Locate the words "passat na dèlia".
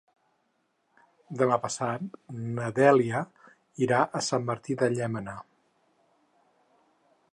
1.65-3.21